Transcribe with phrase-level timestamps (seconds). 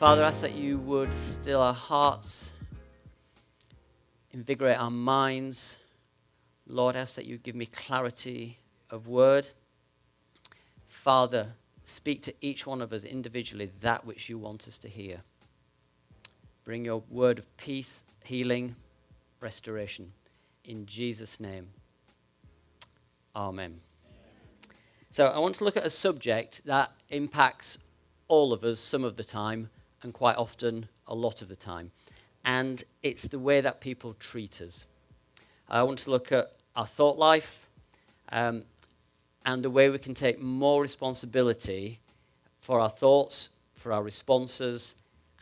[0.00, 2.52] Father, I ask that you would still our hearts,
[4.30, 5.76] invigorate our minds.
[6.66, 8.56] Lord, I ask that you give me clarity
[8.88, 9.50] of word.
[10.86, 11.48] Father,
[11.84, 15.20] speak to each one of us individually that which you want us to hear.
[16.64, 18.76] Bring your word of peace, healing,
[19.42, 20.14] restoration.
[20.64, 21.68] In Jesus' name.
[23.36, 23.82] Amen.
[25.10, 27.76] So, I want to look at a subject that impacts
[28.28, 29.68] all of us some of the time,
[30.02, 31.90] and quite often a lot of the time.
[32.44, 34.86] And it's the way that people treat us.
[35.68, 37.68] I want to look at our thought life
[38.30, 38.64] um,
[39.44, 42.00] and the way we can take more responsibility
[42.60, 44.94] for our thoughts, for our responses,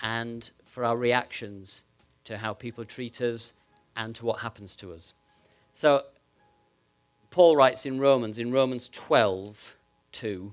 [0.02, 1.82] and for our reactions
[2.24, 3.52] to how people treat us
[3.96, 5.14] and to what happens to us.
[5.74, 6.04] So,
[7.30, 9.76] Paul writes in Romans, in Romans 12,
[10.12, 10.52] 2,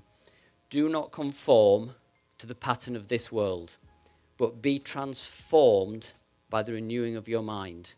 [0.68, 1.94] do not conform
[2.38, 3.76] to the pattern of this world,
[4.36, 6.12] but be transformed
[6.50, 7.94] by the renewing of your mind.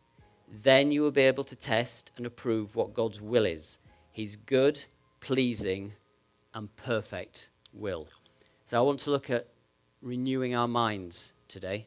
[0.63, 3.79] Then you will be able to test and approve what God's will is
[4.13, 4.85] His good,
[5.21, 5.93] pleasing,
[6.55, 8.09] and perfect will.
[8.67, 9.49] So I want to look at
[10.03, 11.87] renewing our minds today.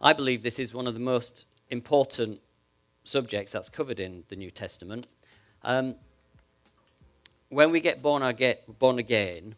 [0.00, 2.40] I believe this is one of the most important
[3.04, 5.06] subjects that's covered in the New Testament.
[5.62, 5.94] Um,
[7.48, 9.54] when we get born, get born again,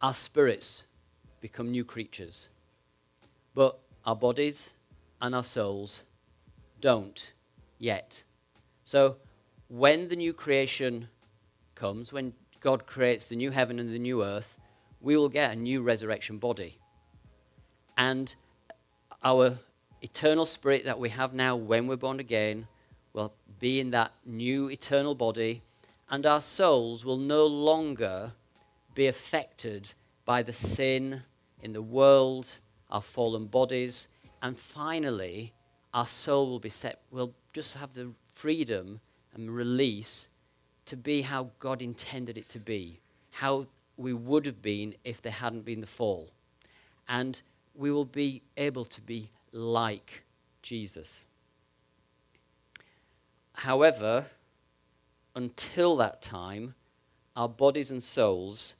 [0.00, 0.84] our spirits
[1.40, 2.48] become new creatures.
[3.54, 4.74] But our bodies
[5.20, 6.04] and our souls
[6.80, 7.32] don't
[7.78, 8.22] yet.
[8.82, 9.16] So
[9.68, 11.08] when the new creation
[11.74, 14.58] comes, when God creates the new heaven and the new earth,
[15.00, 16.78] we will get a new resurrection body.
[17.96, 18.34] And
[19.22, 19.58] our
[20.02, 22.66] eternal spirit that we have now when we're born again
[23.12, 25.62] will be in that new eternal body,
[26.10, 28.32] and our souls will no longer
[28.94, 31.22] be affected by the sin
[31.62, 32.58] in the world,
[32.94, 34.06] our fallen bodies,
[34.40, 35.52] and finally,
[35.92, 39.00] our soul will be set, will just have the freedom
[39.34, 40.28] and release
[40.86, 43.00] to be how God intended it to be,
[43.32, 43.66] how
[43.96, 46.30] we would have been if there hadn't been the fall.
[47.08, 47.42] And
[47.74, 50.22] we will be able to be like
[50.62, 51.24] Jesus.
[53.54, 54.26] However,
[55.34, 56.74] until that time,
[57.34, 58.76] our bodies and souls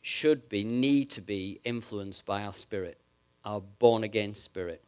[0.00, 2.99] should be, need to be influenced by our spirit,
[3.44, 4.82] our born again spirit.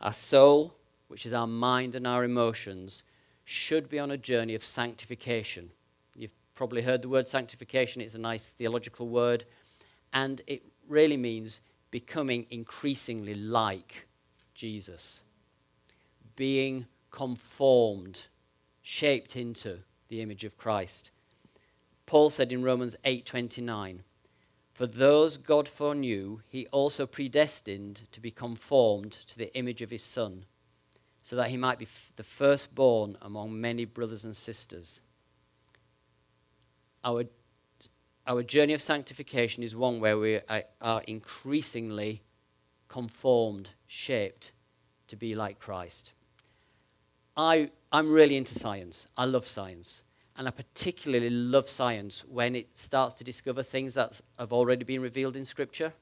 [0.00, 0.74] Our soul,
[1.08, 3.02] which is our mind and our emotions,
[3.44, 5.70] should be on a journey of sanctification.
[6.14, 9.44] You've probably heard the word sanctification, it's a nice theological word,
[10.12, 11.60] and it really means
[11.90, 14.06] becoming increasingly like
[14.54, 15.24] Jesus,
[16.36, 18.26] being conformed,
[18.82, 19.78] shaped into
[20.08, 21.10] the image of Christ.
[22.06, 24.00] Paul said in Romans 8:29,
[24.72, 30.02] "For those God foreknew, he also predestined to be conformed to the image of his
[30.02, 30.46] son."
[31.22, 35.00] so that he might be f- the firstborn among many brothers and sisters.
[37.04, 37.24] Our,
[38.26, 40.40] our journey of sanctification is one where we
[40.80, 42.22] are increasingly
[42.88, 44.52] conformed, shaped
[45.08, 46.12] to be like Christ.
[47.36, 49.06] I, I'm really into science.
[49.16, 50.02] I love science.
[50.36, 55.02] And I particularly love science when it starts to discover things that have already been
[55.02, 55.92] revealed in Scripture,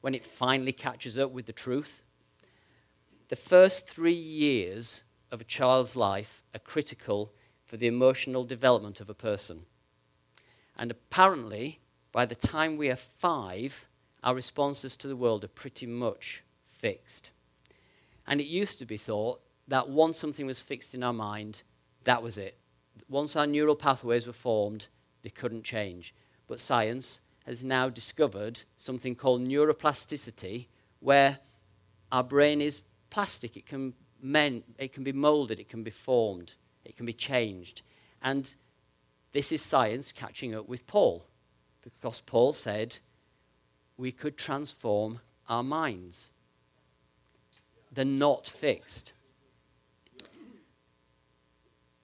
[0.00, 2.02] when it finally catches up with the truth
[3.30, 7.32] the first three years of a child's life are critical
[7.64, 9.66] for the emotional development of a person.
[10.76, 11.78] And apparently,
[12.10, 13.86] by the time we are five,
[14.24, 17.30] our responses to the world are pretty much fixed.
[18.26, 21.62] And it used to be thought that once something was fixed in our mind,
[22.02, 22.58] that was it.
[23.10, 24.86] Once our neural pathways were formed,
[25.22, 26.14] they couldn't change.
[26.46, 30.68] But science has now discovered something called neuroplasticity,
[31.00, 31.40] where
[32.12, 33.94] our brain is plastic, it can,
[34.78, 36.54] it can be molded, it can be formed,
[36.84, 37.82] it can be changed.
[38.22, 38.54] And
[39.32, 41.26] this is science catching up with Paul,
[41.82, 42.98] because Paul said
[43.96, 46.30] we could transform our minds.
[47.92, 49.14] They're not fixed.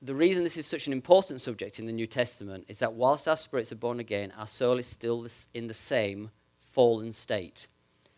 [0.07, 3.27] The reason this is such an important subject in the New Testament is that whilst
[3.27, 7.67] our spirits are born again, our soul is still in the same fallen state.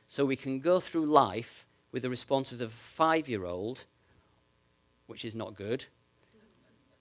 [0.06, 3.87] So we can go through life with the responses of a five year old,
[5.06, 5.87] which is not good,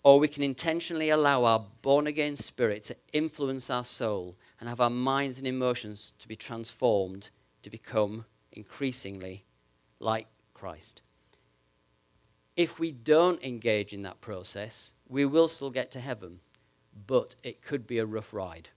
[0.03, 4.79] or we can intentionally allow our born again spirit to influence our soul and have
[4.79, 7.29] our minds and emotions to be transformed
[7.61, 8.23] to become
[8.53, 9.43] increasingly
[9.99, 11.01] like Christ.
[12.57, 16.41] If we don't engage in that process, we will still get to heaven,
[17.05, 18.67] but it could be a rough ride.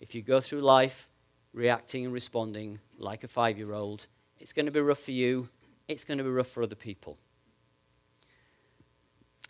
[0.00, 1.08] If you go through life
[1.52, 4.06] reacting and responding like a five year old.
[4.38, 5.48] It's going to be rough for you,
[5.88, 7.18] it's going to be rough for other people.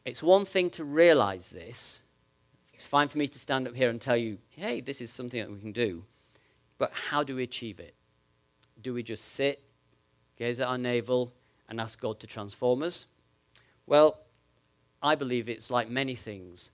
[0.04, 2.00] It's one thing to realize this.
[2.72, 5.38] It's fine for me to stand up here and tell you, hey, this is something
[5.38, 6.04] that we can do.
[6.78, 7.94] But how do we achieve it?
[8.80, 9.62] Do we just sit,
[10.38, 11.34] gaze at our navel,
[11.68, 13.04] and ask God to transform us?
[13.90, 14.18] Well,
[15.02, 16.70] I believe it's like many things.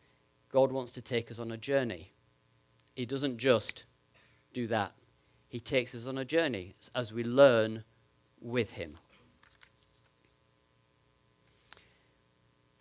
[0.52, 2.12] God wants to take us on a journey.
[2.94, 3.84] He doesn't just
[4.52, 4.92] do that,
[5.48, 7.84] He takes us on a journey as we learn
[8.42, 8.98] with Him.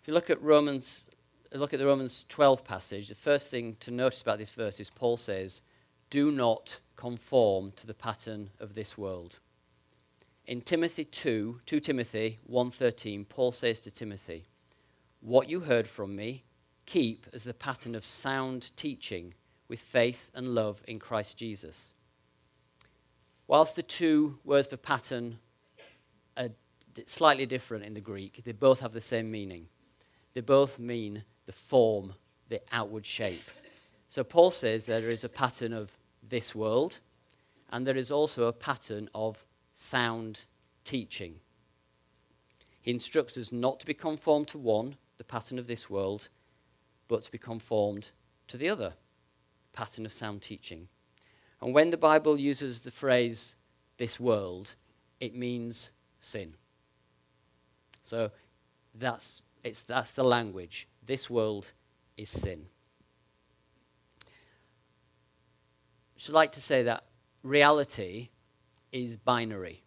[0.02, 1.06] If you look at Romans,
[1.54, 4.90] look at the Romans 12 passage, the first thing to notice about this verse is
[4.90, 5.62] Paul says,
[6.10, 9.38] Do not conform to the pattern of this world.
[10.46, 14.46] In Timothy 2, 2 Timothy 1:13, Paul says to Timothy,
[15.20, 16.44] "What you heard from me,
[16.86, 19.34] keep as the pattern of sound teaching
[19.66, 21.94] with faith and love in Christ Jesus."
[23.48, 25.40] Whilst the two words for pattern
[26.36, 26.50] are
[27.06, 29.68] slightly different in the Greek, they both have the same meaning.
[30.34, 32.14] They both mean the form,
[32.48, 33.50] the outward shape.
[34.08, 37.00] So Paul says there is a pattern of this world,
[37.68, 39.44] and there is also a pattern of
[39.76, 40.46] sound
[40.84, 41.36] teaching.
[42.80, 46.30] He instructs us not to be conformed to one, the pattern of this world,
[47.08, 48.10] but to be conformed
[48.48, 48.94] to the other,
[49.74, 50.88] pattern of sound teaching.
[51.60, 53.54] And when the Bible uses the phrase
[53.98, 54.74] this world,
[55.20, 55.90] it means
[56.20, 56.54] sin.
[58.02, 58.30] So
[58.94, 60.88] that's, it's, that's the language.
[61.04, 61.72] This world
[62.16, 62.66] is sin.
[64.24, 64.30] I
[66.16, 67.04] should like to say that
[67.42, 68.30] reality
[68.92, 69.82] is binary.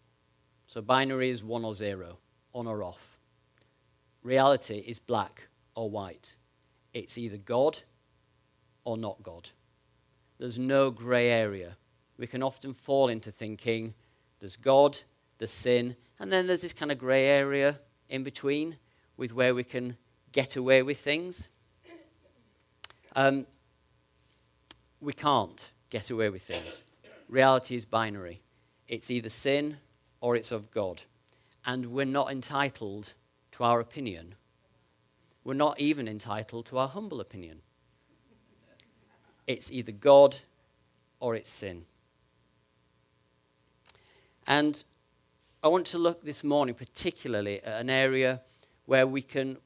[0.66, 2.18] So binary is one or zero,
[2.52, 3.18] on or off.
[4.22, 6.36] Reality is black or white.
[6.92, 7.80] It's either God
[8.84, 9.50] or not God.
[10.38, 11.76] There's no grey area.
[12.18, 13.94] We can often fall into thinking
[14.40, 14.98] there's God,
[15.38, 18.76] there's sin, and then there's this kind of grey area in between
[19.16, 19.96] with where we can
[20.32, 21.48] get away with things.
[23.16, 23.46] Um,
[25.00, 26.84] we can't get away with things.
[27.28, 28.42] Reality is binary.
[28.90, 29.76] It's either sin
[30.20, 31.02] or it's of God.
[31.64, 33.14] And we're not entitled
[33.52, 34.34] to our opinion.
[35.44, 37.60] We're not even entitled to our humble opinion.
[39.46, 40.38] It's either God
[41.20, 41.84] or it's sin.
[44.46, 44.82] And
[45.62, 48.40] I want to look this morning particularly at an area
[48.86, 49.58] where we can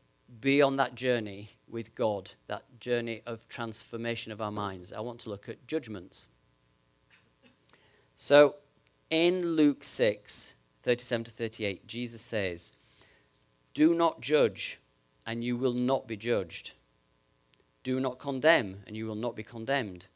[0.42, 4.92] be on that journey with God, that journey of transformation of our minds.
[4.92, 6.28] I want to look at judgments.
[8.16, 8.56] So,
[9.14, 12.72] in Luke 6, 37 to 38, Jesus says,
[13.72, 14.80] Do not judge,
[15.24, 16.72] and you will not be judged.
[17.84, 20.06] Do not condemn, and you will not be condemned.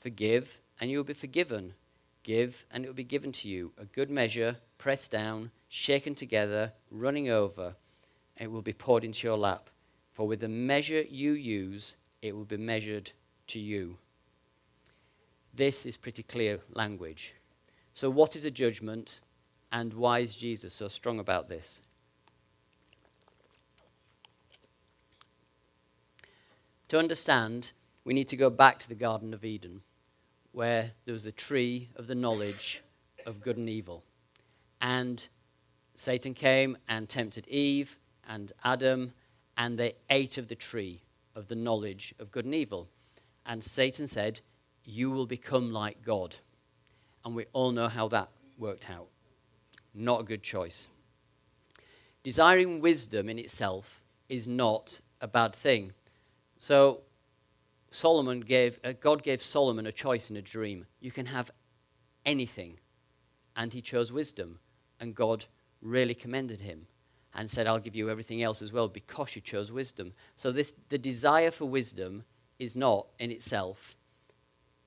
[0.00, 1.74] Forgive, and you will be forgiven.
[2.22, 3.72] Give, and it will be given to you.
[3.76, 7.76] A good measure, pressed down, shaken together, running over,
[8.38, 9.68] it will be poured into your lap.
[10.14, 13.12] For with the measure you use, it will be measured
[13.48, 13.98] to you.
[15.52, 17.34] This is pretty clear language.
[17.96, 19.20] So, what is a judgment,
[19.72, 21.80] and why is Jesus so strong about this?
[26.88, 27.72] To understand,
[28.04, 29.80] we need to go back to the Garden of Eden,
[30.52, 32.82] where there was a tree of the knowledge
[33.24, 34.04] of good and evil.
[34.82, 35.26] And
[35.94, 37.98] Satan came and tempted Eve
[38.28, 39.14] and Adam,
[39.56, 41.00] and they ate of the tree
[41.34, 42.90] of the knowledge of good and evil.
[43.46, 44.42] And Satan said,
[44.84, 46.36] You will become like God.
[47.26, 49.08] And we all know how that worked out.
[49.92, 50.86] Not a good choice.
[52.22, 55.92] Desiring wisdom in itself is not a bad thing.
[56.60, 57.00] So,
[57.90, 60.86] Solomon gave, uh, God gave Solomon a choice in a dream.
[61.00, 61.50] You can have
[62.24, 62.78] anything.
[63.56, 64.60] And he chose wisdom.
[65.00, 65.46] And God
[65.82, 66.86] really commended him
[67.34, 70.12] and said, I'll give you everything else as well because you chose wisdom.
[70.36, 72.22] So, this, the desire for wisdom
[72.60, 73.96] is not in itself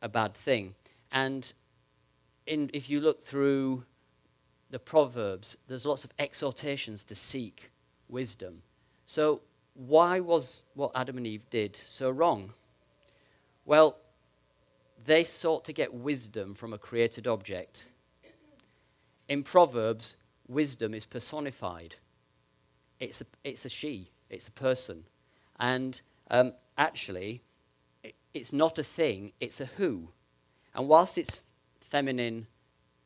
[0.01, 0.75] a bad thing.
[1.11, 1.51] And
[2.49, 3.85] in, if you look through
[4.71, 7.71] the Proverbs, there's lots of exhortations to seek
[8.09, 8.63] wisdom.
[9.05, 9.41] So,
[9.75, 12.53] why was what Adam and Eve did so wrong?
[13.65, 13.97] Well,
[15.05, 17.85] they sought to get wisdom from a created object.
[19.27, 21.95] In Proverbs, wisdom is personified.
[22.99, 25.05] It's a, it's a she, it's a person.
[25.59, 27.43] And um, actually,
[28.03, 30.09] it, it's not a thing, it's a who.
[30.73, 31.41] And whilst it's
[31.89, 32.47] feminine,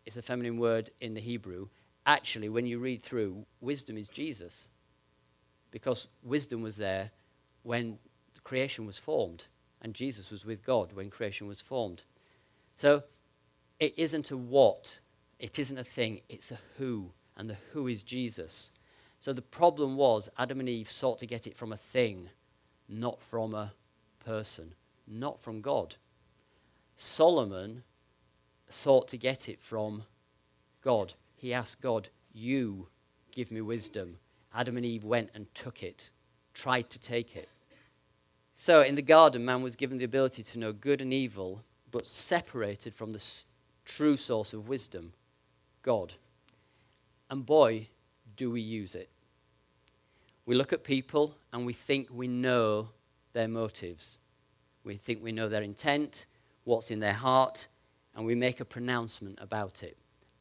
[0.05, 1.67] it's a feminine word in the Hebrew.
[2.05, 4.69] Actually, when you read through, wisdom is Jesus.
[5.71, 7.11] Because wisdom was there
[7.63, 7.97] when
[8.43, 9.45] creation was formed,
[9.81, 12.03] and Jesus was with God when creation was formed.
[12.75, 13.03] So
[13.79, 14.99] It isn't a what,
[15.39, 18.71] it isn't a thing, it's a who, and the who is Jesus.
[19.19, 22.29] So the problem was Adam and Eve sought to get it from a thing,
[22.87, 23.73] not from a
[24.23, 24.75] person,
[25.05, 25.95] not from God.
[26.95, 27.83] Solomon
[28.73, 30.03] sought to get it from
[30.81, 31.13] God.
[31.35, 32.87] He asked God, You
[33.31, 34.17] give me wisdom.
[34.53, 36.09] Adam and Eve went and took it,
[36.53, 37.49] tried to take it.
[38.53, 42.05] So in the garden, man was given the ability to know good and evil, but
[42.05, 43.23] separated from the
[43.83, 45.13] true source of wisdom,
[45.81, 46.13] God.
[47.29, 47.87] And boy,
[48.35, 49.09] do we use it.
[50.45, 52.89] We look at people and we think we know
[53.33, 54.19] their motives.
[54.83, 56.25] We think we know their intent,
[56.63, 57.67] what's in their heart,
[58.15, 59.97] and we make a pronouncement about it.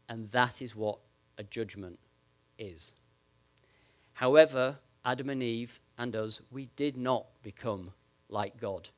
[0.09, 0.99] And that is what
[1.39, 1.99] a judgment
[2.59, 2.93] is.
[4.15, 7.93] However, Adam and Eve and us, we did not become
[8.29, 8.91] like God.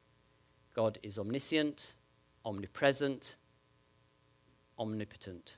[0.74, 1.94] God is omniscient,
[2.44, 3.36] omnipresent,
[4.78, 5.56] omnipotent.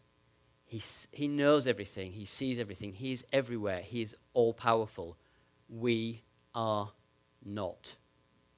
[0.66, 0.82] He,
[1.12, 5.16] he knows everything, He sees everything, He is everywhere, He is all powerful.
[5.68, 6.22] We
[6.54, 6.92] are
[7.44, 7.96] not,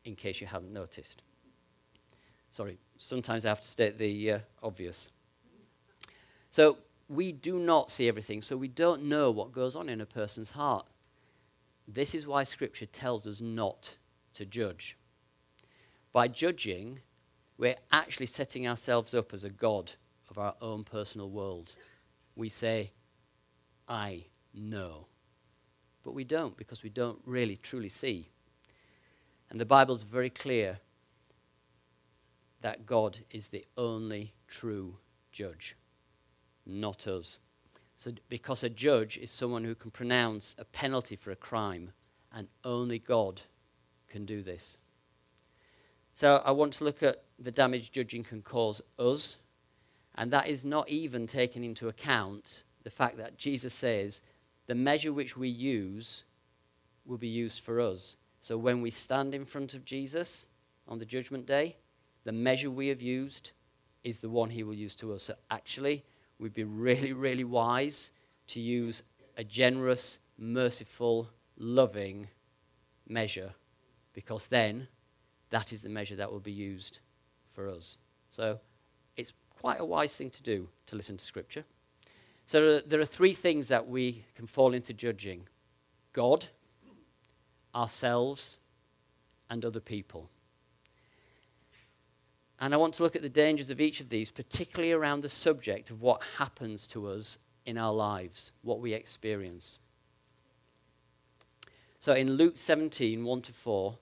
[0.04, 1.22] in case you haven't noticed.
[2.50, 5.10] Sorry, sometimes I have to state the uh, obvious.
[6.50, 6.78] So,
[7.08, 10.50] we do not see everything, so we don't know what goes on in a person's
[10.50, 10.86] heart.
[11.86, 13.96] This is why Scripture tells us not
[14.34, 14.98] to judge.
[16.12, 17.00] By judging,
[17.56, 19.92] we're actually setting ourselves up as a God
[20.28, 21.74] of our own personal world.
[22.36, 22.92] We say,
[23.88, 25.06] I know.
[26.04, 28.30] But we don't because we don't really truly see.
[29.50, 30.78] And the Bible's very clear
[32.60, 34.96] that God is the only true
[35.32, 35.76] judge,
[36.66, 37.38] not us.
[37.96, 41.92] So, because a judge is someone who can pronounce a penalty for a crime,
[42.32, 43.42] and only God
[44.08, 44.78] can do this.
[46.14, 49.36] So, I want to look at the damage judging can cause us,
[50.14, 54.22] and that is not even taking into account the fact that Jesus says
[54.66, 56.24] the measure which we use
[57.04, 58.16] will be used for us.
[58.40, 60.46] So, when we stand in front of Jesus
[60.86, 61.76] on the judgment day,
[62.28, 63.52] the measure we have used
[64.04, 65.22] is the one he will use to us.
[65.22, 66.04] So, actually,
[66.38, 68.12] we'd be really, really wise
[68.48, 69.02] to use
[69.38, 72.28] a generous, merciful, loving
[73.08, 73.54] measure
[74.12, 74.88] because then
[75.48, 76.98] that is the measure that will be used
[77.54, 77.96] for us.
[78.28, 78.60] So
[79.16, 81.64] it's quite a wise thing to do to listen to Scripture.
[82.46, 85.48] So there are three things that we can fall into judging
[86.12, 86.48] God,
[87.74, 88.58] ourselves,
[89.48, 90.28] and other people.
[92.60, 95.28] And I want to look at the dangers of each of these, particularly around the
[95.28, 99.78] subject of what happens to us in our lives, what we experience.
[102.00, 103.94] So in Luke 17, 1 to 4,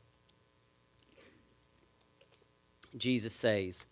[2.97, 3.85] Jesus says,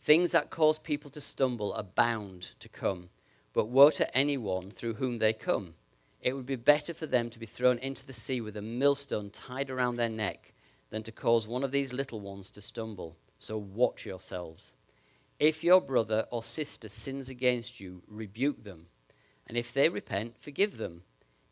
[0.00, 3.08] Things that cause people to stumble are bound to come,
[3.52, 5.74] but woe to anyone through whom they come.
[6.20, 9.30] It would be better for them to be thrown into the sea with a millstone
[9.30, 10.52] tied around their neck
[10.90, 13.16] than to cause one of these little ones to stumble.
[13.44, 14.72] So watch yourselves.
[15.38, 18.86] If your brother or sister sins against you, rebuke them.
[19.46, 21.02] And if they repent, forgive them.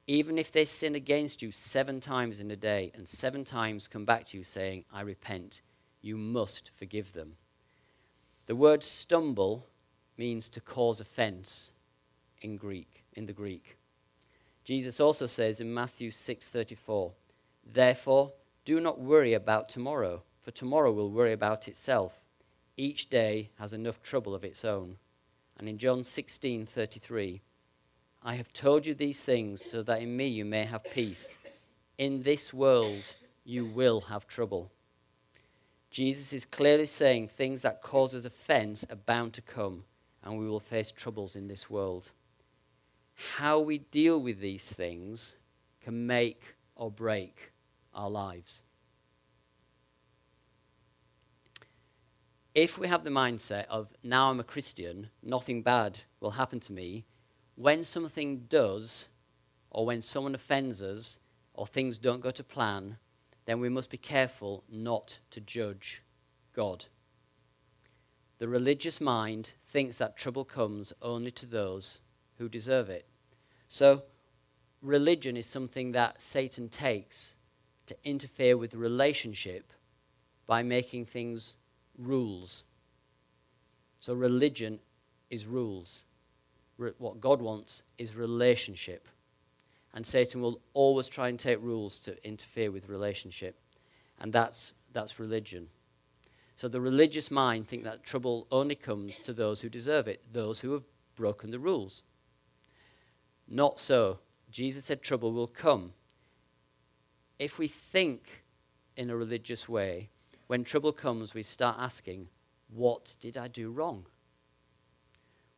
[0.07, 4.07] Even if they sin against you seven times in a day and seven times come
[4.07, 5.61] back to you saying, I repent,
[6.01, 7.37] you must forgive them.
[8.47, 9.67] The word stumble
[10.17, 11.73] means to cause offense
[12.41, 13.77] in Greek, in the Greek.
[14.65, 17.13] Jesus also says in Matthew 6:34,
[17.63, 18.33] "Therefore,
[18.65, 22.25] do not worry about tomorrow, for tomorrow will worry about itself.
[22.77, 24.99] Each day has enough trouble of its own."
[25.57, 27.41] And in John 16:33,
[28.23, 31.37] I have told you these things so that in me you may have peace.
[31.99, 34.71] In this world you will have trouble.
[35.91, 39.85] Jesus is clearly saying things that cause us offense are bound to come,
[40.23, 42.13] and we will face troubles in this world.
[43.15, 45.37] How we deal with these things
[45.81, 47.53] can make or break
[47.93, 48.63] our lives.
[52.55, 56.73] If we have the mindset of, now I'm a Christian, nothing bad will happen to
[56.73, 57.07] me,
[57.55, 59.09] when something does,
[59.71, 61.19] or when someone offends us,
[61.55, 62.99] or things don't go to plan,
[63.47, 66.03] then we must be careful not to judge
[66.55, 66.87] God.
[68.37, 72.03] The religious mind thinks that trouble comes only to those
[72.37, 73.07] who deserve it.
[73.67, 74.03] So,
[74.83, 77.35] religion is something that Satan takes
[77.87, 79.73] to interfere with relationship
[80.47, 81.57] by making things
[81.99, 82.65] rules.
[84.01, 84.81] So, religion
[85.31, 86.05] is rules.
[86.79, 89.09] Re- what God wants is relationship.
[89.95, 93.57] And Satan will always try and take rules to interfere with relationship.
[94.21, 95.69] And that's, that's religion.
[96.57, 100.61] So the religious mind think that trouble only comes to those who deserve it, those
[100.61, 100.85] who have
[101.17, 102.03] broken the rules.
[103.49, 104.21] Not so.
[104.51, 105.93] Jesus said trouble will come.
[107.39, 108.45] If we think
[108.97, 110.11] in a religious way,
[110.53, 112.29] when trouble comes, we start asking,
[112.69, 114.05] What did I do wrong?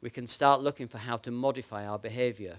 [0.01, 2.59] We can start looking for how to modify our behavior.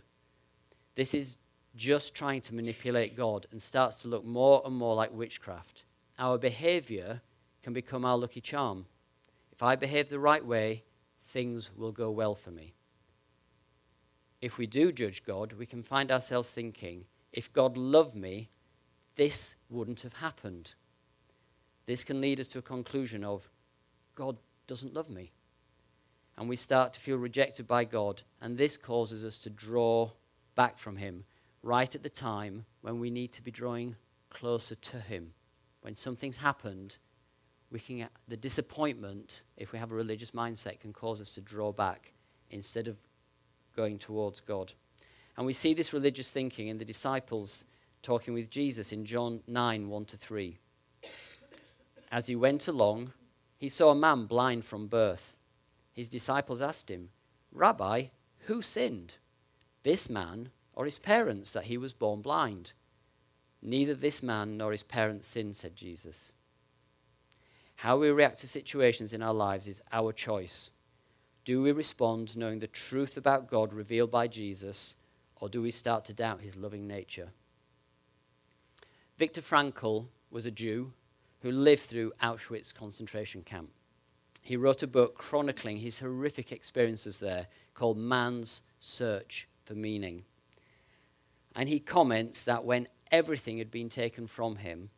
[0.95, 1.37] This is
[1.77, 5.85] just trying to manipulate God and starts to look more and more like witchcraft.
[6.19, 7.21] Our behavior
[7.63, 8.85] can become our lucky charm.
[9.53, 10.83] If I behave the right way,
[11.25, 12.73] things will go well for me.
[14.41, 18.49] If we do judge God, we can find ourselves thinking, if God loved me,
[19.15, 20.73] this wouldn't have happened.
[21.85, 23.49] This can lead us to a conclusion of,
[24.15, 24.37] God
[24.67, 25.31] doesn't love me.
[26.37, 30.11] And we start to feel rejected by God, and this causes us to draw
[30.55, 31.23] back from Him
[31.61, 33.95] right at the time when we need to be drawing
[34.29, 35.33] closer to Him.
[35.81, 36.97] When something's happened,
[37.71, 41.41] we can get the disappointment, if we have a religious mindset, can cause us to
[41.41, 42.13] draw back
[42.49, 42.97] instead of
[43.75, 44.73] going towards God.
[45.37, 47.65] And we see this religious thinking in the disciples
[48.01, 50.57] talking with Jesus in John 9 1 to 3.
[52.15, 53.11] As he went along,
[53.57, 55.37] he saw a man blind from birth.
[55.91, 57.09] His disciples asked him,
[57.51, 58.05] Rabbi,
[58.45, 59.15] who sinned?
[59.83, 62.71] This man or his parents that he was born blind?
[63.61, 66.31] Neither this man nor his parents sinned, said Jesus.
[67.75, 70.71] How we react to situations in our lives is our choice.
[71.43, 74.95] Do we respond knowing the truth about God revealed by Jesus,
[75.35, 77.33] or do we start to doubt his loving nature?
[79.17, 80.93] Viktor Frankl was a Jew
[81.45, 83.69] who lived through Auschwitz concentration camp.
[84.41, 90.23] He wrote a book chronicling his horrific experiences there called Man's Search for Meaning.
[91.55, 94.89] And he comments that when everything had been taken from him,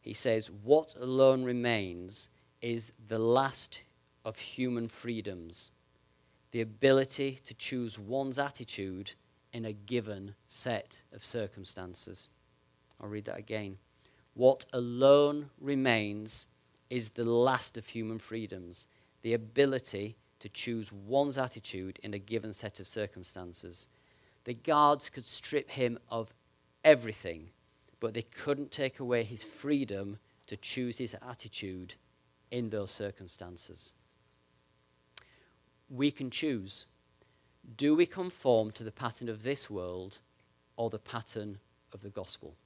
[0.00, 2.30] he says, What alone remains
[2.62, 3.82] is the last
[4.24, 5.72] of human freedoms
[6.52, 9.12] the ability to choose one's attitude
[9.52, 12.30] in a given set of circumstances.
[12.98, 13.76] I'll read that again.
[14.34, 16.46] What alone remains
[16.88, 18.86] is the last of human freedoms
[19.22, 23.88] the ability to choose one's attitude in a given set of circumstances.
[24.44, 26.34] The guards could strip him of
[26.82, 27.50] everything,
[28.00, 30.18] but they couldn't take away his freedom
[30.48, 31.94] to choose his attitude
[32.50, 33.92] in those circumstances.
[35.88, 36.86] We can choose.
[37.76, 40.18] Do we conform to the pattern of this world
[40.76, 41.58] or the pattern
[41.92, 42.56] of the gospel?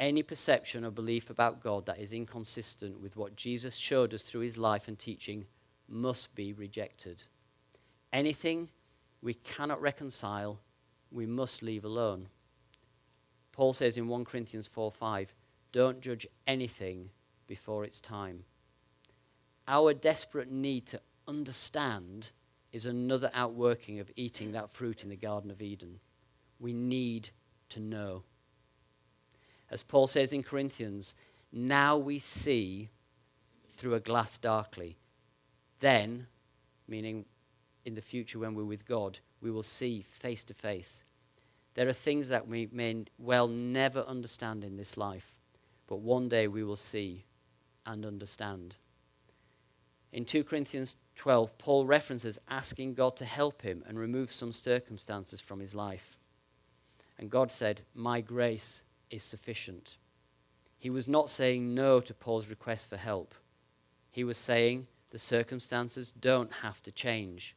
[0.00, 4.40] Any perception or belief about God that is inconsistent with what Jesus showed us through
[4.40, 5.44] his life and teaching
[5.86, 7.24] must be rejected.
[8.10, 8.70] Anything
[9.20, 10.58] we cannot reconcile,
[11.12, 12.28] we must leave alone.
[13.52, 15.34] Paul says in 1 Corinthians 4 5,
[15.70, 17.10] don't judge anything
[17.46, 18.44] before it's time.
[19.68, 22.30] Our desperate need to understand
[22.72, 26.00] is another outworking of eating that fruit in the Garden of Eden.
[26.58, 27.30] We need
[27.68, 28.22] to know.
[29.70, 31.14] As Paul says in Corinthians,
[31.52, 32.90] now we see
[33.74, 34.96] through a glass darkly.
[35.78, 36.26] Then,
[36.88, 37.24] meaning
[37.84, 41.04] in the future when we're with God, we will see face to face.
[41.74, 45.36] There are things that we may well never understand in this life,
[45.86, 47.24] but one day we will see
[47.86, 48.76] and understand.
[50.12, 55.40] In 2 Corinthians 12, Paul references asking God to help him and remove some circumstances
[55.40, 56.18] from his life.
[57.18, 59.96] And God said, My grace is sufficient.
[60.78, 63.34] He was not saying no to Paul's request for help.
[64.10, 67.54] He was saying the circumstances don't have to change.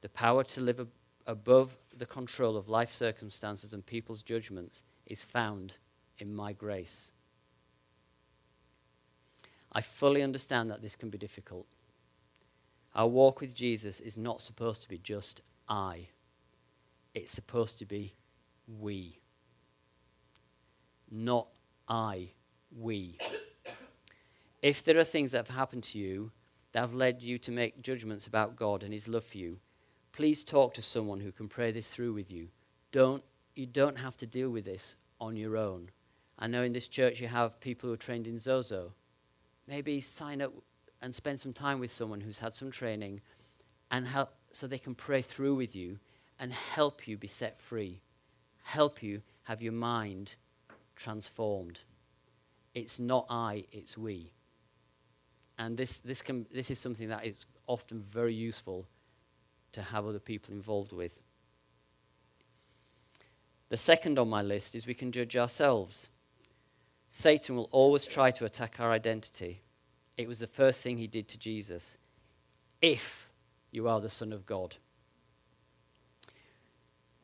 [0.00, 0.88] The power to live ab-
[1.26, 5.74] above the control of life circumstances and people's judgments is found
[6.18, 7.10] in my grace.
[9.72, 11.66] I fully understand that this can be difficult.
[12.94, 16.08] Our walk with Jesus is not supposed to be just I,
[17.12, 18.14] it's supposed to be
[18.66, 19.18] we.
[21.10, 21.48] Not
[21.88, 22.30] I,
[22.76, 23.18] we.
[24.62, 26.30] If there are things that have happened to you
[26.72, 29.58] that have led you to make judgments about God and His love for you,
[30.12, 32.48] please talk to someone who can pray this through with you.
[32.90, 33.22] Don't,
[33.54, 35.90] you don't have to deal with this on your own.
[36.38, 38.92] I know in this church you have people who are trained in Sozo.
[39.68, 40.52] Maybe sign up
[41.02, 43.20] and spend some time with someone who's had some training
[43.90, 45.98] and help so they can pray through with you
[46.40, 48.00] and help you be set free,
[48.62, 50.36] help you have your mind
[50.96, 51.80] transformed.
[52.74, 54.32] It's not I, it's we.
[55.58, 58.86] And this, this, can, this is something that is often very useful
[59.72, 61.20] to have other people involved with.
[63.68, 66.08] The second on my list is we can judge ourselves.
[67.10, 69.62] Satan will always try to attack our identity.
[70.16, 71.96] It was the first thing he did to Jesus.
[72.82, 73.28] If
[73.74, 74.76] you are the Son of God.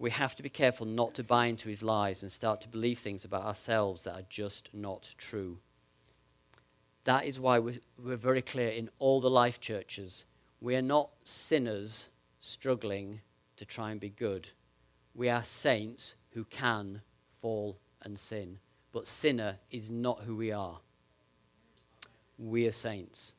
[0.00, 2.98] We have to be careful not to buy into his lies and start to believe
[2.98, 5.58] things about ourselves that are just not true.
[7.04, 10.24] That is why we're, we're very clear in all the life churches.
[10.58, 12.08] We are not sinners
[12.38, 13.20] struggling
[13.58, 14.50] to try and be good.
[15.14, 17.02] We are saints who can
[17.38, 18.58] fall and sin.
[18.92, 20.78] But sinner is not who we are.
[22.38, 23.34] We are saints.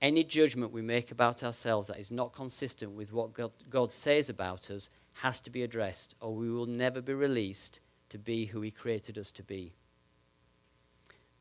[0.00, 4.28] Any judgment we make about ourselves that is not consistent with what God, God says
[4.28, 7.80] about us has to be addressed, or we will never be released
[8.10, 9.72] to be who He created us to be.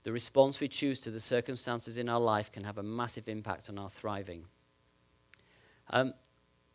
[0.04, 3.70] The response we choose to the circumstances in our life can have a massive impact
[3.70, 4.46] on our thriving.
[5.90, 6.14] Um,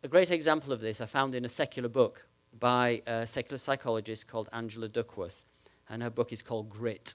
[0.03, 2.27] a great example of this I found in a secular book
[2.59, 5.43] by a secular psychologist called Angela Duckworth,
[5.89, 7.13] and her book is called Grit,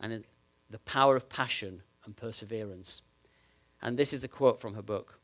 [0.00, 0.24] and
[0.68, 3.02] the power of passion and perseverance.
[3.82, 5.18] And this is a quote from her book.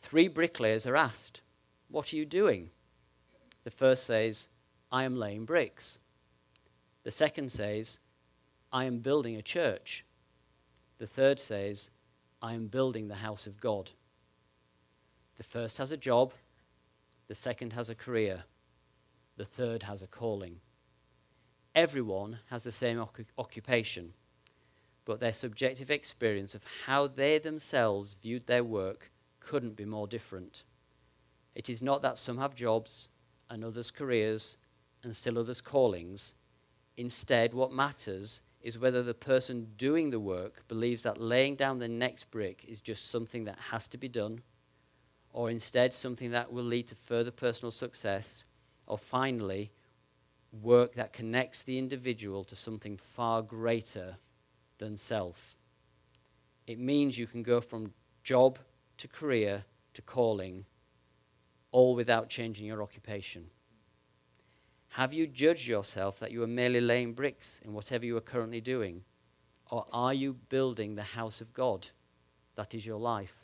[0.00, 1.42] Three bricklayers are asked,
[1.88, 2.70] What are you doing?
[3.64, 4.48] The first says,
[4.90, 5.98] I am laying bricks.
[7.04, 7.98] The second says,
[8.72, 10.04] I am building a church.
[10.98, 11.90] The third says,
[12.42, 13.90] I am building the house of God.
[15.36, 16.32] The first has a job,
[17.28, 18.44] the second has a career,
[19.36, 20.60] the third has a calling.
[21.74, 23.02] Everyone has the same
[23.38, 24.12] occupation,
[25.10, 30.62] but their subjective experience of how they themselves viewed their work couldn't be more different.
[31.52, 33.08] It is not that some have jobs
[33.50, 34.56] and others careers
[35.02, 36.34] and still others callings.
[36.96, 41.88] Instead, what matters is whether the person doing the work believes that laying down the
[41.88, 44.42] next brick is just something that has to be done,
[45.32, 48.44] or instead something that will lead to further personal success
[48.86, 49.72] or finally,
[50.52, 54.16] work that connects the individual to something far greater
[54.80, 55.54] than self.
[56.66, 57.92] It means you can go from
[58.24, 58.58] job
[58.98, 59.64] to career
[59.94, 60.64] to calling,
[61.72, 63.46] all without changing your occupation.
[64.94, 68.60] Have you judged yourself that you are merely laying bricks in whatever you are currently
[68.60, 69.04] doing?
[69.70, 71.86] Or are you building the house of God?
[72.56, 73.34] That is your life.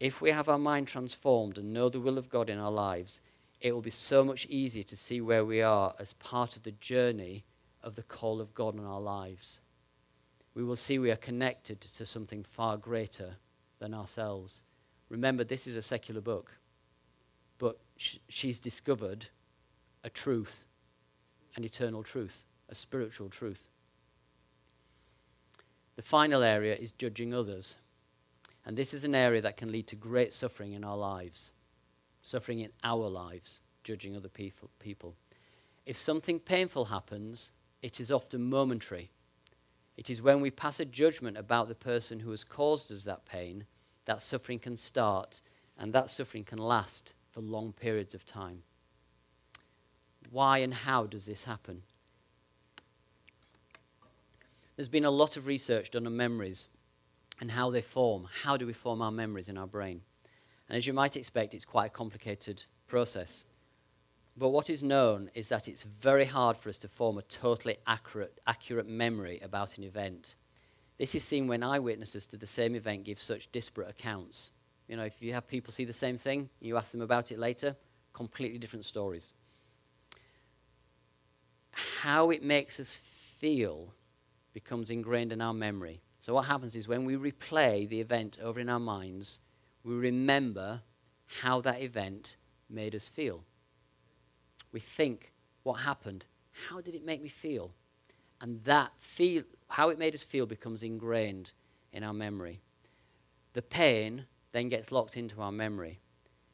[0.00, 3.20] If we have our mind transformed and know the will of God in our lives,
[3.60, 6.72] it will be so much easier to see where we are as part of the
[6.72, 7.44] journey
[7.82, 9.60] of the call of God in our lives.
[10.56, 13.36] We will see we are connected to something far greater
[13.78, 14.64] than ourselves.
[15.08, 16.58] Remember, this is a secular book,
[17.58, 19.28] but sh- she's discovered
[20.02, 20.66] a truth,
[21.54, 23.68] an eternal truth, a spiritual truth.
[25.94, 27.76] The final area is judging others.
[28.64, 31.52] And this is an area that can lead to great suffering in our lives
[32.26, 34.68] suffering in our lives, judging other people.
[34.80, 35.14] people.
[35.86, 39.10] If something painful happens, it is often momentary.
[39.96, 43.24] It is when we pass a judgment about the person who has caused us that
[43.24, 43.66] pain
[44.06, 45.42] that suffering can start,
[45.78, 48.62] and that suffering can last for long periods of time.
[50.30, 51.82] Why and how does this happen?
[54.76, 56.68] There's been a lot of research done on memories
[57.40, 58.28] and how they form.
[58.42, 60.02] How do we form our memories in our brain?
[60.68, 63.44] And as you might expect, it's quite a complicated process.
[64.36, 67.76] But what is known is that it's very hard for us to form a totally
[67.86, 70.34] accurate, accurate memory about an event.
[70.98, 74.50] This is seen when eyewitnesses to the same event give such disparate accounts.
[74.88, 77.38] You know, if you have people see the same thing, you ask them about it
[77.38, 77.76] later,
[78.12, 79.32] completely different stories.
[81.70, 83.94] How it makes us feel
[84.52, 86.00] becomes ingrained in our memory.
[86.20, 89.40] So, what happens is when we replay the event over in our minds,
[89.84, 90.82] we remember
[91.40, 92.36] how that event
[92.68, 93.44] made us feel.
[94.76, 96.26] We think, what happened?
[96.68, 97.72] How did it make me feel?
[98.42, 101.52] And that feel, how it made us feel becomes ingrained
[101.94, 102.60] in our memory.
[103.54, 106.00] The pain then gets locked into our memory.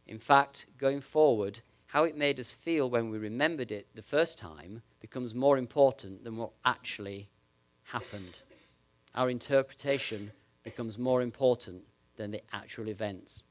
[0.06, 4.38] In fact, going forward, how it made us feel when we remembered it the first
[4.38, 7.28] time becomes more important than what actually
[7.86, 8.42] happened.
[9.16, 10.30] Our interpretation
[10.62, 11.82] becomes more important
[12.16, 13.42] than the actual events.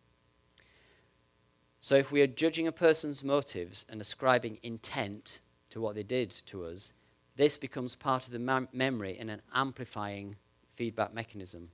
[1.84, 5.40] So, if we are judging a person's motives and ascribing intent
[5.72, 6.94] to what they did to us,
[7.38, 10.36] this becomes part of the mem- memory in an amplifying
[10.76, 11.70] feedback mechanism.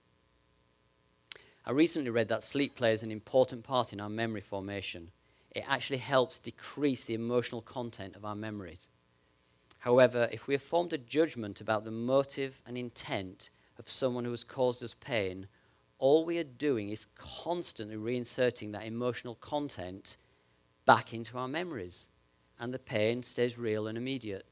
[1.66, 5.12] I recently read that sleep plays an important part in our memory formation.
[5.52, 8.88] It actually helps decrease the emotional content of our memories.
[9.80, 14.32] However, if we have formed a judgment about the motive and intent of someone who
[14.32, 15.50] has caused us pain,
[16.00, 20.18] all we are doing is constantly reinserting that emotional content
[20.86, 22.08] back into our memories,
[22.60, 24.46] and the pain stays real and immediate.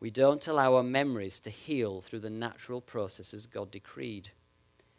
[0.00, 4.30] We don't allow our memories to heal through the natural processes God decreed.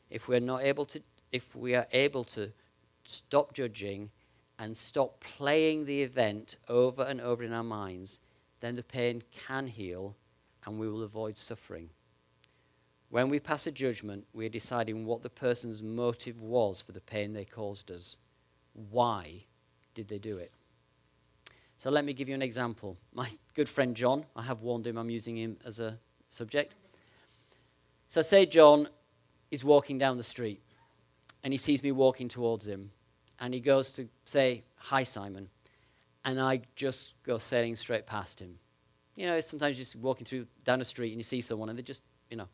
[0.09, 1.01] If we're not able to
[1.31, 2.51] if we are able to
[3.05, 4.09] stop judging
[4.57, 8.19] and stop playing the event over and over in our minds,
[8.59, 10.15] then the pain can heal
[10.65, 11.89] and we will avoid suffering.
[13.09, 17.01] When we pass a judgment, we are deciding what the person's motive was for the
[17.01, 18.17] pain they caused us.
[18.91, 19.45] Why
[19.95, 20.51] did they do it?
[21.79, 22.97] So let me give you an example.
[23.13, 26.75] My good friend John, I have warned him I'm using him as a subject.
[28.07, 28.87] So, say John
[29.51, 30.61] is walking down the street
[31.43, 32.91] and he sees me walking towards him
[33.39, 35.49] and he goes to say, Hi, Simon.
[36.25, 38.59] And I just go sailing straight past him.
[39.15, 41.77] You know, sometimes you're just walking through down the street and you see someone and
[41.77, 42.47] they just, you know,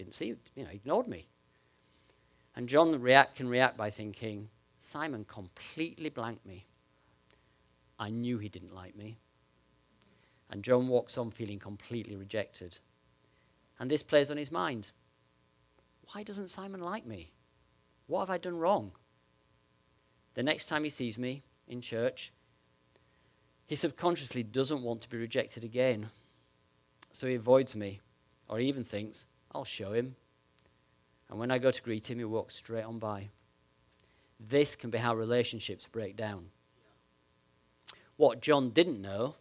[0.00, 1.26] didn't see, you know, ignored me.
[2.56, 6.64] And John react, can react by thinking, Simon completely blanked me.
[7.98, 9.18] I knew he didn't like me.
[10.50, 12.78] And John walks on feeling completely rejected.
[13.78, 14.90] And this plays on his mind.
[16.12, 17.32] Why doesn't Simon like me?
[18.06, 18.92] What have I done wrong?
[20.32, 22.32] The next time he sees me in church,
[23.66, 26.08] he subconsciously doesn't want to be rejected again.
[27.12, 28.00] So he avoids me,
[28.48, 30.16] or even thinks, I'll show him.
[31.28, 33.28] And when I go to greet him, he walks straight on by.
[34.38, 36.46] This can be how relationships break down.
[38.16, 39.36] What John didn't know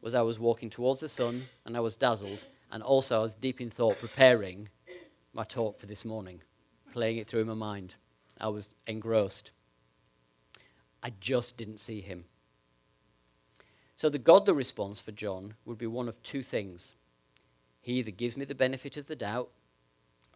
[0.00, 3.34] was I was walking towards the sun and I was dazzled, and also I was
[3.34, 4.68] deep in thought preparing
[5.32, 6.42] my talk for this morning,
[6.92, 7.94] playing it through my mind.
[8.40, 9.50] I was engrossed.
[11.02, 12.24] I just didn't see him.
[13.96, 16.94] So the godly response for John would be one of two things.
[17.82, 19.50] He either gives me the benefit of the doubt,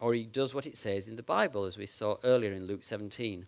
[0.01, 2.83] or he does what it says in the Bible, as we saw earlier in Luke
[2.83, 3.47] 17.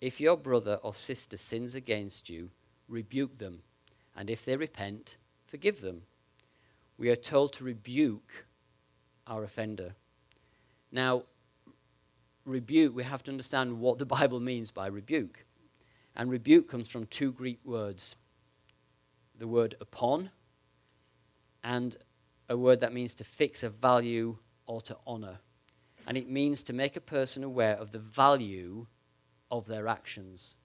[0.00, 2.50] If your brother or sister sins against you,
[2.86, 3.62] rebuke them,
[4.14, 6.02] and if they repent, forgive them.
[6.98, 8.44] We are told to rebuke
[9.26, 9.94] our offender.
[10.92, 11.24] Now,
[12.44, 15.44] rebuke, we have to understand what the Bible means by rebuke.
[16.14, 18.16] And rebuke comes from two Greek words
[19.38, 20.30] the word upon,
[21.64, 21.96] and
[22.50, 24.36] a word that means to fix a value
[24.66, 25.38] or to honor.
[26.06, 28.86] And it means to make a person aware of the value
[29.50, 30.56] of their actions.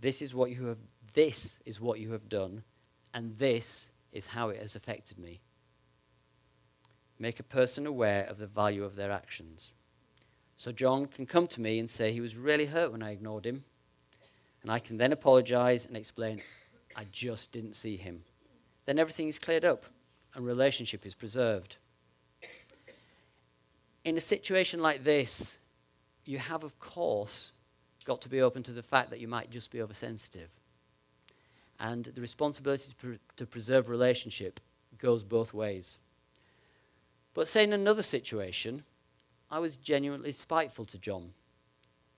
[0.00, 0.78] This is what you have
[1.12, 2.62] this is what you have done,
[3.14, 5.40] and this is how it has affected me.
[7.18, 9.72] Make a person aware of the value of their actions.
[10.56, 13.46] So John can come to me and say he was really hurt when I ignored
[13.46, 13.64] him.
[14.62, 16.42] And I can then apologize and explain,
[16.94, 18.24] I just didn't see him.
[18.84, 19.86] Then everything is cleared up
[20.36, 21.76] and relationship is preserved.
[24.04, 25.56] In a situation like this,
[26.26, 27.52] you have, of course,
[28.04, 30.50] got to be open to the fact that you might just be oversensitive.
[31.80, 34.60] And the responsibility to, pre- to preserve relationship
[34.98, 35.98] goes both ways.
[37.34, 38.84] But say in another situation,
[39.50, 41.32] I was genuinely spiteful to John.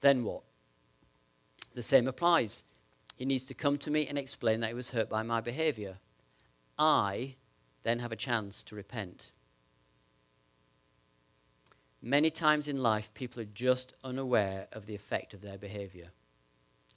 [0.01, 0.43] Then what?
[1.75, 2.65] The same applies.
[3.17, 5.99] He needs to come to me and explain that he was hurt by my behavior.
[6.79, 7.35] I
[7.83, 9.33] then have a chance to repent.
[12.01, 16.11] Many times in life, people are just unaware of the effect of their behavior.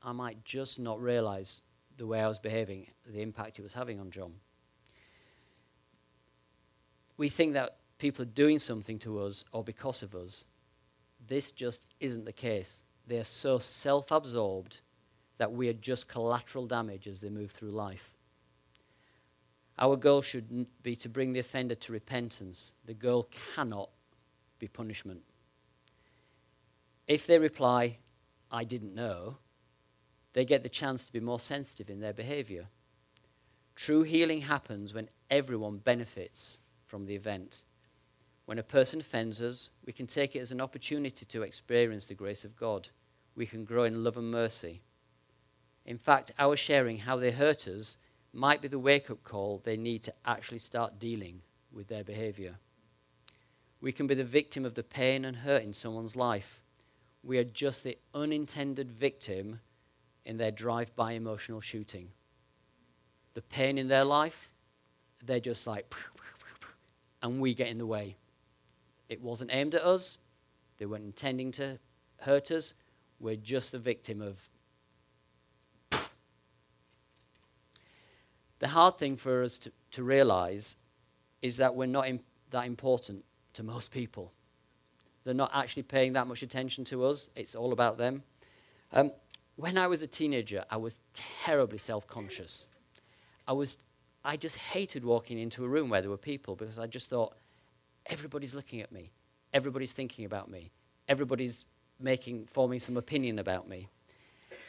[0.03, 1.61] I might just not realize
[1.97, 4.33] the way I was behaving, the impact it was having on John.
[7.17, 10.45] We think that people are doing something to us or because of us.
[11.27, 12.83] This just isn't the case.
[13.07, 14.81] They are so self absorbed
[15.37, 18.15] that we are just collateral damage as they move through life.
[19.81, 22.73] Our goal should be to bring the offender to repentance.
[22.85, 23.89] The goal cannot
[24.59, 25.23] be punishment.
[27.07, 27.97] If they reply,
[28.51, 29.37] I didn't know,
[30.33, 32.67] they get the chance to be more sensitive in their behavior.
[33.75, 37.63] True healing happens when everyone benefits from the event.
[38.45, 42.13] When a person offends us, we can take it as an opportunity to experience the
[42.13, 42.89] grace of God.
[43.35, 44.81] We can grow in love and mercy.
[45.87, 47.97] In fact, our sharing how they hurt us
[48.33, 51.41] might be the wake up call they need to actually start dealing
[51.71, 52.55] with their behavior.
[53.81, 56.61] We can be the victim of the pain and hurt in someone's life.
[57.23, 59.59] We are just the unintended victim
[60.25, 62.09] in their drive by emotional shooting.
[63.33, 64.53] The pain in their life,
[65.23, 65.93] they're just like,
[67.21, 68.17] and we get in the way.
[69.09, 70.17] It wasn't aimed at us,
[70.77, 71.79] they weren't intending to
[72.21, 72.73] hurt us.
[73.19, 74.49] We're just the victim of.
[78.61, 80.77] The hard thing for us to, to realize
[81.41, 82.07] is that we're not
[82.51, 84.31] that important to most people.
[85.23, 88.21] They're not actually paying that much attention to us, it's all about them.
[88.93, 89.11] Um,
[89.55, 92.67] when I was a teenager, I was terribly self conscious.
[93.47, 93.79] I was
[94.23, 97.33] I just hated walking into a room where there were people because I just thought,
[98.05, 99.09] everybody's looking at me,
[99.55, 100.69] everybody's thinking about me,
[101.07, 101.65] everybody's
[101.99, 103.87] making, forming some opinion about me.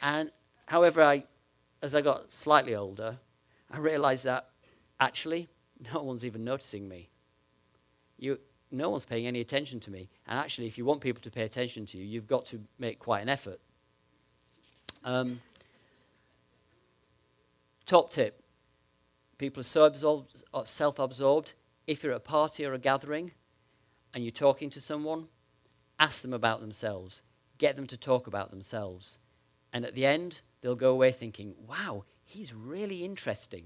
[0.01, 0.31] And
[0.65, 1.25] however, I,
[1.83, 3.19] as I got slightly older,
[3.73, 4.49] I realized that
[4.99, 5.49] actually,
[5.93, 7.09] no one's even noticing me.
[8.17, 8.39] You,
[8.71, 10.09] no one's paying any attention to me.
[10.27, 12.99] And actually, if you want people to pay attention to you, you've got to make
[12.99, 13.59] quite an effort.
[15.03, 15.41] Um,
[17.85, 18.43] top tip
[19.37, 21.53] people are so uh, self absorbed.
[21.85, 23.31] If you're at a party or a gathering
[24.13, 25.27] and you're talking to someone,
[25.99, 27.23] ask them about themselves.
[27.57, 29.17] Get them to talk about themselves.
[29.73, 33.65] And at the end, they'll go away thinking, wow, he's really interesting.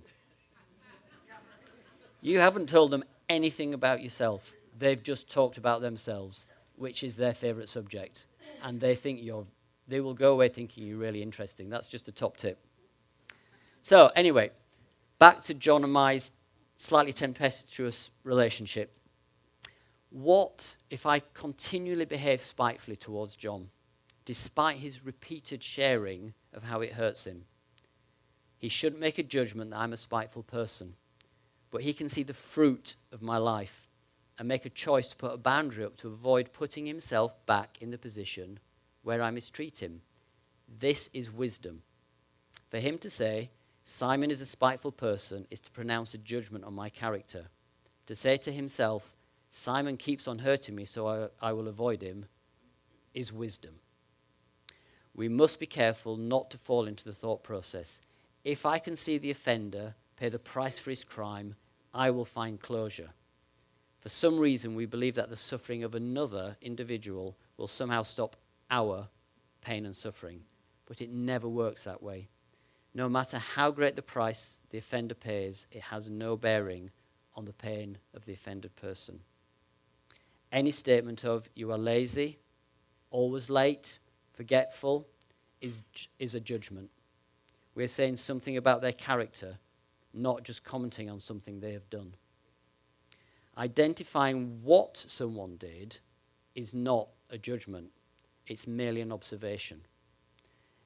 [2.22, 4.54] you haven't told them anything about yourself.
[4.78, 8.26] They've just talked about themselves, which is their favorite subject.
[8.64, 9.46] And they think you're,
[9.88, 11.70] they will go away thinking you're really interesting.
[11.70, 12.60] That's just a top tip.
[13.84, 14.52] So, anyway,
[15.20, 16.20] back to John and my
[16.78, 18.92] slightly tempestuous relationship.
[20.10, 23.70] What if I continually behave spitefully towards John,
[24.26, 27.46] despite his repeated sharing of how it hurts him?
[28.58, 30.96] He shouldn't make a judgment that I'm a spiteful person,
[31.70, 33.88] but he can see the fruit of my life
[34.40, 37.92] and make a choice to put a boundary up to avoid putting himself back in
[37.92, 38.60] the position
[39.04, 40.02] where I mistreat him.
[40.68, 41.84] This is wisdom.
[42.70, 43.52] For him to say,
[43.84, 47.46] Simon is a spiteful person, is to pronounce a judgment on my character.
[48.08, 49.16] To say to himself,
[49.50, 52.26] Simon keeps on hurting me, so I, I will avoid him,
[53.14, 53.76] is wisdom.
[55.16, 58.02] We must be careful not to fall into the thought process.
[58.48, 61.56] If I can see the offender pay the price for his crime,
[61.94, 63.10] I will find closure.
[64.00, 68.38] For some reason, we believe that the suffering of another individual will somehow stop
[68.72, 69.10] our
[69.60, 70.44] pain and suffering.
[70.86, 72.30] But it never works that way.
[72.94, 76.92] No matter how great the price the offender pays, it has no bearing
[77.36, 79.20] on the pain of the offended person.
[80.54, 82.40] Any statement of you are lazy,
[83.12, 84.00] always late,
[84.32, 85.06] forgetful,
[85.60, 85.82] is,
[86.18, 86.90] is a judgment.
[87.78, 89.60] We're saying something about their character,
[90.12, 92.16] not just commenting on something they have done.
[93.56, 96.00] Identifying what someone did
[96.56, 97.92] is not a judgment,
[98.48, 99.82] it's merely an observation.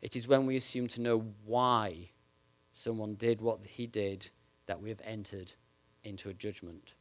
[0.01, 2.09] It is when we assume to know why
[2.73, 4.29] someone did what he did
[4.65, 5.53] that we have entered
[6.03, 6.95] into a judgment.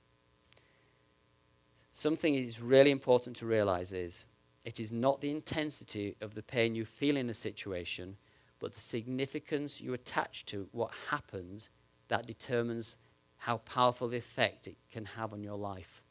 [1.93, 4.27] Something is really important to realize is
[4.65, 8.17] it is not the intensity of the pain you feel in a situation,
[8.61, 11.69] but the significance you attach to what happened
[12.09, 12.97] that determines
[13.39, 16.03] how powerful the effect it can have on your life.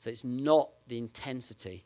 [0.00, 1.84] So it's not the intensity,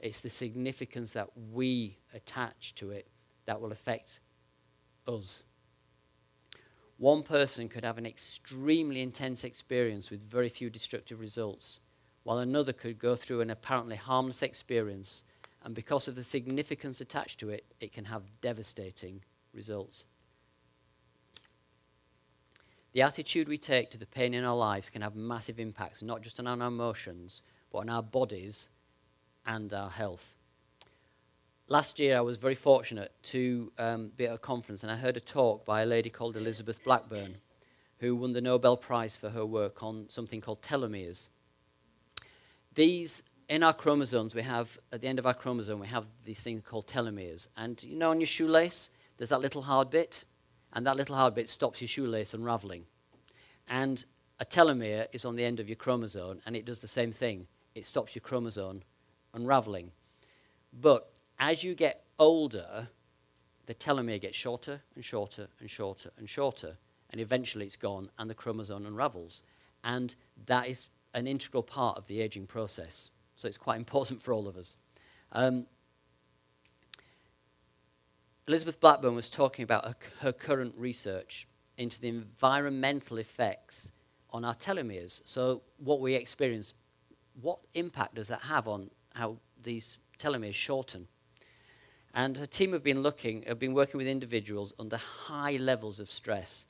[0.00, 3.08] it's the significance that we attach to it
[3.46, 4.20] that will affect
[5.06, 5.42] us.
[6.96, 11.80] One person could have an extremely intense experience with very few destructive results,
[12.22, 15.24] while another could go through an apparently harmless experience,
[15.64, 19.22] and because of the significance attached to it, it can have devastating
[19.54, 20.04] results.
[22.92, 26.20] The attitude we take to the pain in our lives can have massive impacts, not
[26.20, 28.68] just on our emotions, but on our bodies
[29.46, 30.36] and our health.
[31.68, 35.16] Last year, I was very fortunate to um, be at a conference, and I heard
[35.16, 37.36] a talk by a lady called Elizabeth Blackburn,
[37.98, 41.28] who won the Nobel Prize for her work on something called telomeres.
[42.74, 43.22] These,
[43.52, 46.62] in our chromosomes, we have, at the end of our chromosome, we have these things
[46.64, 47.48] called telomeres.
[47.54, 48.88] And you know, on your shoelace,
[49.18, 50.24] there's that little hard bit,
[50.72, 52.86] and that little hard bit stops your shoelace unraveling.
[53.68, 54.02] And
[54.40, 57.46] a telomere is on the end of your chromosome, and it does the same thing.
[57.74, 58.84] It stops your chromosome
[59.34, 59.92] unraveling.
[60.72, 62.88] But as you get older,
[63.66, 66.78] the telomere gets shorter and shorter and shorter and shorter,
[67.10, 69.42] and eventually it's gone and the chromosome unravels.
[69.84, 70.14] And
[70.46, 73.10] that is an integral part of the aging process.
[73.36, 74.76] So it's quite important for all of us.
[75.32, 75.66] Um,
[78.48, 81.46] Elizabeth Blackburn was talking about her, her current research
[81.78, 83.92] into the environmental effects
[84.30, 85.22] on our telomeres.
[85.24, 86.74] So, what we experience,
[87.40, 91.06] what impact does that have on how these telomeres shorten?
[92.14, 96.10] And her team have been looking, have been working with individuals under high levels of
[96.10, 96.66] stress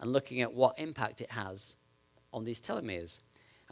[0.00, 1.76] and looking at what impact it has
[2.32, 3.20] on these telomeres.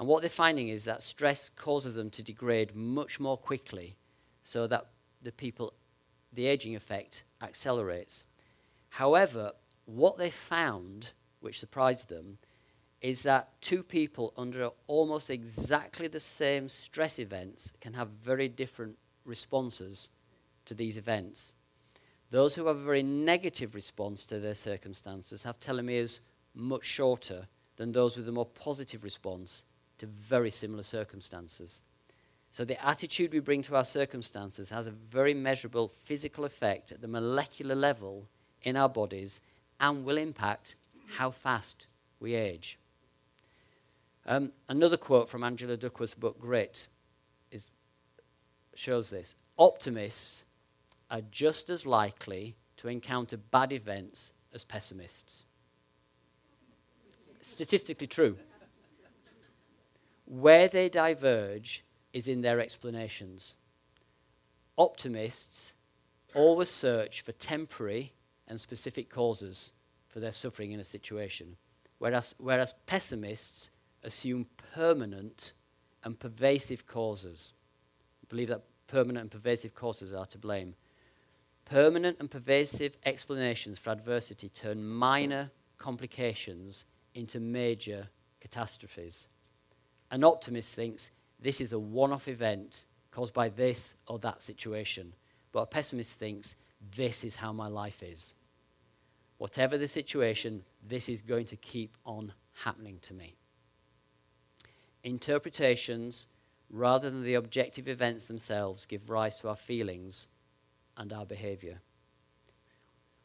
[0.00, 3.96] And what they're finding is that stress causes them to degrade much more quickly
[4.42, 4.86] so that
[5.20, 5.74] the people,
[6.32, 8.24] the aging effect accelerates.
[8.88, 9.52] However,
[9.84, 12.38] what they found, which surprised them,
[13.02, 18.96] is that two people under almost exactly the same stress events can have very different
[19.26, 20.08] responses
[20.64, 21.52] to these events.
[22.30, 26.20] Those who have a very negative response to their circumstances have telomeres
[26.54, 29.64] much shorter than those with a more positive response
[30.00, 31.82] to very similar circumstances.
[32.50, 37.00] So, the attitude we bring to our circumstances has a very measurable physical effect at
[37.00, 38.26] the molecular level
[38.62, 39.40] in our bodies
[39.78, 40.74] and will impact
[41.06, 41.86] how fast
[42.18, 42.78] we age.
[44.26, 46.88] Um, another quote from Angela Duckworth's book, Grit,
[47.50, 47.66] is,
[48.74, 49.36] shows this.
[49.56, 50.44] Optimists
[51.10, 55.44] are just as likely to encounter bad events as pessimists.
[57.42, 58.36] Statistically true.
[60.30, 63.56] Where they diverge is in their explanations.
[64.78, 65.74] Optimists
[66.34, 68.12] always search for temporary
[68.46, 69.72] and specific causes
[70.08, 71.56] for their suffering in a situation,
[71.98, 73.70] whereas, whereas pessimists
[74.04, 75.50] assume permanent
[76.04, 77.52] and pervasive causes.
[78.28, 80.76] Believe that permanent and pervasive causes are to blame.
[81.64, 86.84] Permanent and pervasive explanations for adversity turn minor complications
[87.16, 88.06] into major
[88.40, 89.26] catastrophes.
[90.10, 95.14] An optimist thinks this is a one off event caused by this or that situation.
[95.52, 96.56] But a pessimist thinks
[96.96, 98.34] this is how my life is.
[99.38, 102.32] Whatever the situation, this is going to keep on
[102.64, 103.36] happening to me.
[105.02, 106.26] Interpretations,
[106.68, 110.26] rather than the objective events themselves, give rise to our feelings
[110.96, 111.80] and our behavior.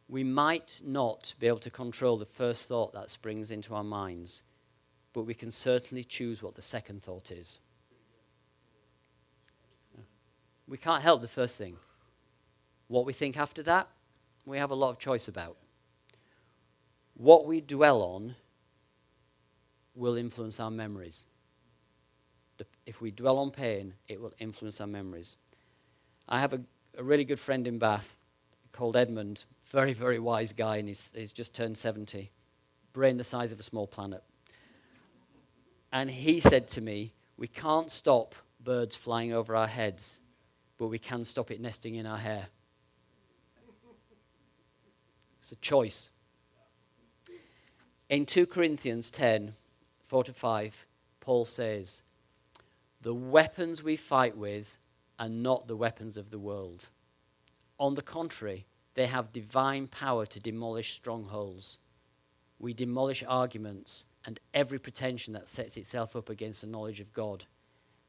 [0.07, 4.43] We might not be able to control the first thought that springs into our minds,
[5.15, 7.59] but we can certainly choose what the second thought is.
[10.67, 11.77] We can't help the first thing.
[12.89, 13.87] What we think after that,
[14.45, 15.55] we have a lot of choice about.
[17.13, 18.35] What we dwell on
[19.95, 21.27] will influence our memories.
[22.85, 25.37] If we dwell on pain, it will influence our memories.
[26.27, 26.59] I have a,
[26.97, 28.17] a really good friend in Bath
[28.73, 32.31] called Edmund, very, very wise guy, and he's, he's just turned 70,
[32.91, 34.21] brain the size of a small planet.
[35.95, 40.19] And he said to me, We can't stop birds flying over our heads
[40.77, 42.47] but we can stop it nesting in our hair.
[45.39, 46.09] It's a choice.
[48.09, 49.55] In 2 Corinthians 10
[50.03, 50.85] 4 to 5,
[51.19, 52.01] Paul says,
[53.01, 54.77] The weapons we fight with
[55.17, 56.89] are not the weapons of the world.
[57.79, 61.77] On the contrary, they have divine power to demolish strongholds.
[62.59, 67.45] We demolish arguments and every pretension that sets itself up against the knowledge of God.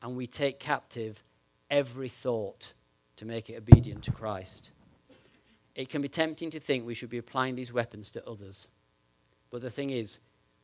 [0.02, 1.22] And we take captive
[1.70, 2.74] every thought
[3.16, 4.70] to make it obedient to Christ.
[5.74, 8.68] It can be tempting to think we should be applying these weapons to others.
[9.50, 10.20] But the thing is,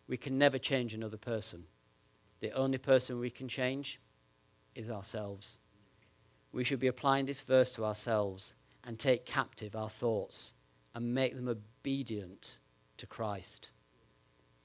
[0.09, 1.65] we can never change another person.
[2.41, 4.01] The only person we can change
[4.75, 5.59] is ourselves.
[6.53, 10.53] We should be applying this verse to ourselves and take captive our thoughts
[10.95, 12.59] and make them obedient
[12.97, 13.71] to Christ.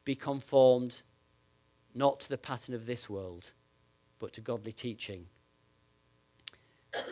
[0.07, 1.01] Be conformed
[1.93, 3.51] not to the pattern of this world,
[4.19, 5.25] but to godly teaching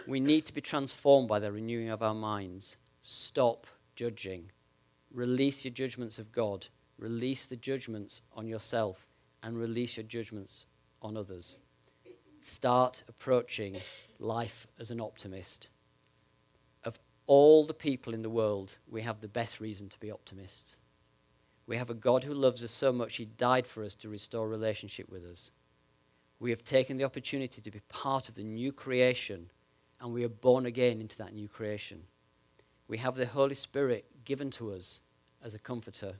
[0.07, 2.77] we need to be transformed by the renewing of our minds.
[3.01, 4.51] Stop judging.
[5.11, 6.67] Release your judgments of God.
[6.97, 9.07] Release the judgments on yourself
[9.43, 10.65] and release your judgments
[11.01, 11.55] on others.
[12.41, 13.77] Start approaching
[14.19, 15.69] life as an optimist.
[16.83, 20.77] Of all the people in the world, we have the best reason to be optimists.
[21.67, 24.47] We have a God who loves us so much, he died for us to restore
[24.47, 25.51] relationship with us.
[26.39, 29.49] We have taken the opportunity to be part of the new creation
[29.99, 32.03] and we are born again into that new creation.
[32.87, 35.01] We have the Holy Spirit given to us
[35.43, 36.15] as a comforter.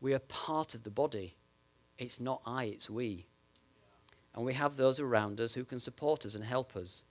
[0.00, 1.36] We are part of the body.
[1.98, 3.26] It's not I, it's we.
[4.34, 7.02] And we have those around us who can support us and help us.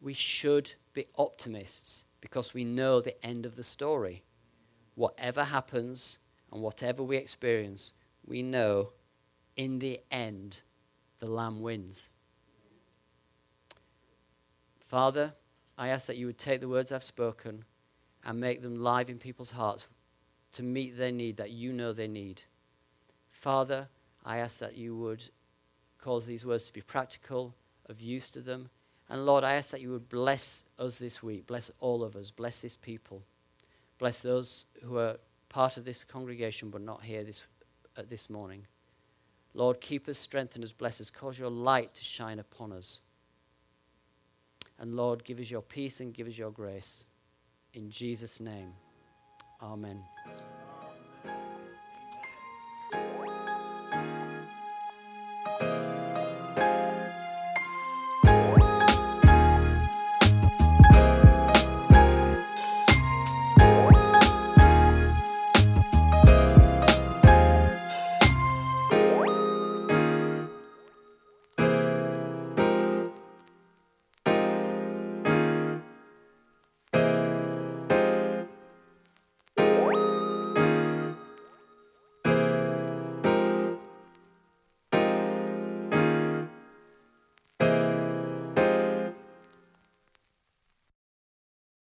[0.00, 4.24] We should be optimists because we know the end of the story.
[4.94, 6.18] Whatever happens
[6.52, 7.94] and whatever we experience,
[8.26, 8.92] we know
[9.56, 10.62] in the end
[11.18, 12.10] the Lamb wins.
[14.86, 15.32] Father,
[15.78, 17.64] I ask that you would take the words I've spoken
[18.24, 19.86] and make them live in people's hearts
[20.52, 22.42] to meet their need that you know they need.
[23.30, 23.88] Father,
[24.24, 25.24] I ask that you would
[25.98, 27.54] cause these words to be practical,
[27.86, 28.68] of use to them.
[29.08, 32.30] And Lord, I ask that you would bless us this week, bless all of us,
[32.30, 33.22] bless this people,
[33.98, 35.16] bless those who are
[35.52, 37.44] part of this congregation but not here this,
[37.96, 38.66] uh, this morning.
[39.54, 43.00] Lord, keep us, strengthen us, bless us, cause your light to shine upon us.
[44.78, 47.04] And Lord, give us your peace and give us your grace.
[47.74, 48.72] In Jesus' name,
[49.62, 50.02] amen.